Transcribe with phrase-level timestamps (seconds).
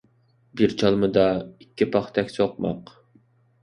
[0.61, 2.95] بىر چالمىدا ئىككى پاختەك سوقماق